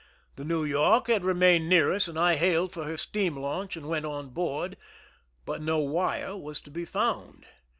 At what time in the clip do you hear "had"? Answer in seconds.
1.09-1.23